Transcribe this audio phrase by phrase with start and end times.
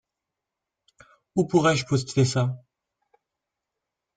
[1.35, 2.57] Où pourrais-je poster ça?